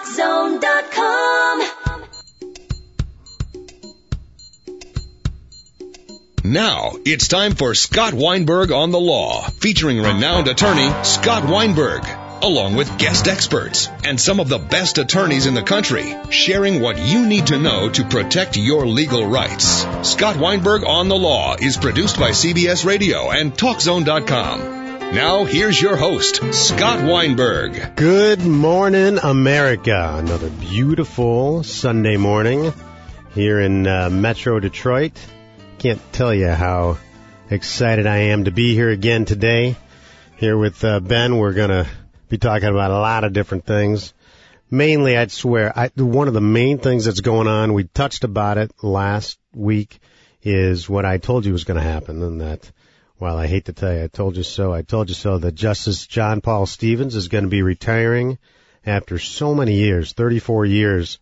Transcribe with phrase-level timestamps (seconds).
[0.00, 1.62] TalkZone.com.
[6.42, 12.02] Now, it's time for Scott Weinberg on the Law, featuring renowned attorney Scott Weinberg,
[12.42, 16.98] along with guest experts and some of the best attorneys in the country, sharing what
[16.98, 19.86] you need to know to protect your legal rights.
[20.02, 24.79] Scott Weinberg on the Law is produced by CBS Radio and TalkZone.com.
[25.12, 27.96] Now, here's your host, Scott Weinberg.
[27.96, 30.14] Good morning, America.
[30.16, 32.72] Another beautiful Sunday morning
[33.34, 35.18] here in uh, Metro Detroit.
[35.78, 36.98] Can't tell you how
[37.50, 39.74] excited I am to be here again today.
[40.36, 41.88] Here with uh, Ben, we're going to
[42.28, 44.14] be talking about a lot of different things.
[44.70, 48.58] Mainly, I'd swear, I, one of the main things that's going on, we touched about
[48.58, 49.98] it last week,
[50.44, 52.70] is what I told you was going to happen, and that,
[53.20, 55.54] well, I hate to tell you, I told you so, I told you so, that
[55.54, 58.38] Justice John Paul Stevens is going to be retiring
[58.86, 61.18] after so many years, 34 years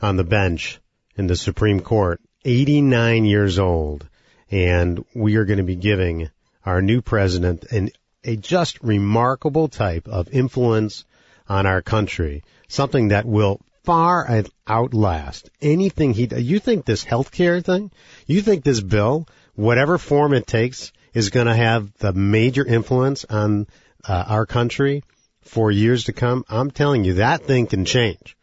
[0.00, 0.80] on the bench
[1.14, 4.08] in the Supreme Court, 89 years old,
[4.50, 6.30] and we are going to be giving
[6.64, 7.90] our new president an
[8.24, 11.04] a just remarkable type of influence
[11.48, 16.28] on our country, something that will far outlast anything he.
[16.34, 17.90] You think this healthcare thing?
[18.26, 23.24] You think this bill, whatever form it takes, is going to have the major influence
[23.24, 23.66] on
[24.06, 25.02] uh, our country
[25.42, 26.44] for years to come?
[26.48, 28.36] I'm telling you, that thing can change.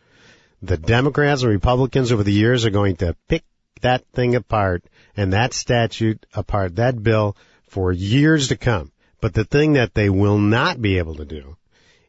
[0.61, 3.43] The Democrats and Republicans over the years are going to pick
[3.81, 4.83] that thing apart
[5.15, 7.35] and that statute apart, that bill
[7.69, 8.91] for years to come.
[9.21, 11.57] But the thing that they will not be able to do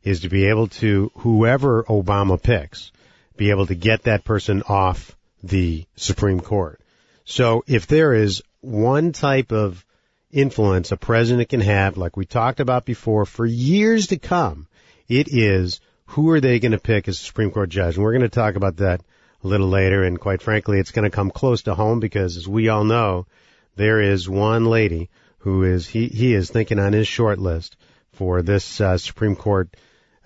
[0.02, 2.92] is to be able to, whoever Obama picks,
[3.36, 6.80] be able to get that person off the Supreme Court.
[7.24, 9.84] So if there is one type of
[10.32, 14.66] influence a president can have, like we talked about before, for years to come,
[15.08, 17.96] it is who are they going to pick as Supreme Court judge?
[17.96, 19.00] And we're going to talk about that
[19.42, 20.02] a little later.
[20.02, 23.26] And quite frankly, it's going to come close to home because as we all know,
[23.76, 25.08] there is one lady
[25.38, 27.76] who is he he is thinking on his short list
[28.12, 29.74] for this uh, Supreme Court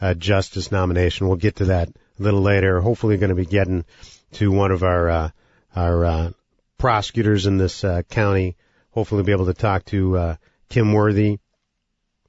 [0.01, 1.29] uh, justice nomination.
[1.29, 2.81] We'll get to that a little later.
[2.81, 3.85] Hopefully, going to be getting
[4.33, 5.31] to one of our uh,
[5.77, 6.31] our uh,
[6.79, 8.57] prosecutors in this uh, county.
[8.95, 10.37] Hopefully, be able to talk to uh,
[10.69, 11.41] Kim Worthy,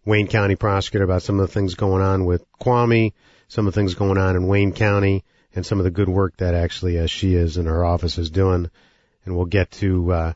[0.03, 3.13] Wayne County prosecutor, about some of the things going on with Kwame,
[3.47, 6.35] some of the things going on in Wayne County, and some of the good work
[6.37, 8.71] that actually uh, she is in her office is doing.
[9.25, 10.33] And we'll get to uh,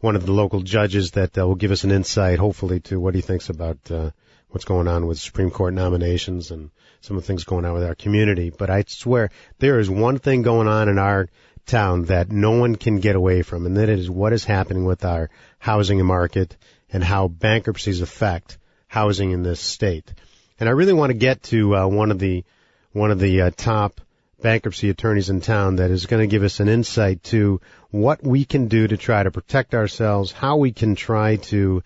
[0.00, 3.14] one of the local judges that uh, will give us an insight, hopefully, to what
[3.14, 4.10] he thinks about uh,
[4.48, 6.70] what's going on with Supreme Court nominations and
[7.02, 8.50] some of the things going on with our community.
[8.50, 11.28] But I swear there is one thing going on in our
[11.68, 15.04] town that no one can get away from, and that is what is happening with
[15.04, 16.56] our housing market
[16.90, 18.58] and how bankruptcies affect
[18.88, 20.12] housing in this state.
[20.58, 22.44] And I really want to get to uh, one of the
[22.92, 24.00] one of the uh, top
[24.40, 28.44] bankruptcy attorneys in town that is going to give us an insight to what we
[28.44, 31.82] can do to try to protect ourselves, how we can try to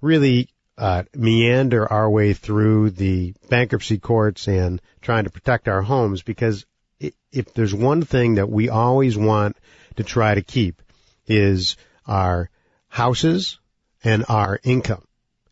[0.00, 6.22] really uh, meander our way through the bankruptcy courts and trying to protect our homes
[6.22, 6.66] because
[7.00, 9.56] if there's one thing that we always want
[9.96, 10.82] to try to keep
[11.26, 11.76] is
[12.06, 12.50] our
[12.88, 13.58] houses
[14.02, 15.04] and our income.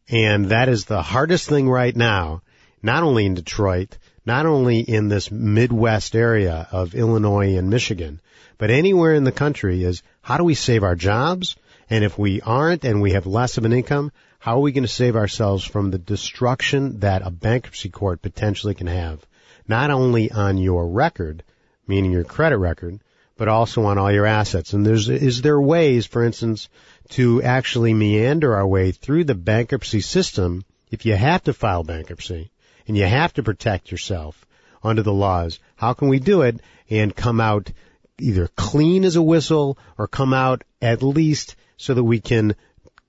[0.08, 2.42] And that is the hardest thing right now,
[2.82, 8.20] not only in Detroit, not only in this Midwest area of Illinois and Michigan,
[8.58, 11.56] but anywhere in the country is how do we save our jobs?
[11.90, 14.84] And if we aren't and we have less of an income, how are we going
[14.84, 19.24] to save ourselves from the destruction that a bankruptcy court potentially can have?
[19.68, 21.42] Not only on your record,
[21.86, 23.00] meaning your credit record,
[23.36, 24.72] but also on all your assets.
[24.72, 26.68] And there's, is there ways, for instance,
[27.10, 32.50] to actually meander our way through the bankruptcy system if you have to file bankruptcy
[32.88, 34.46] and you have to protect yourself
[34.82, 35.58] under the laws.
[35.74, 37.70] How can we do it and come out
[38.18, 42.54] either clean as a whistle or come out at least so that we can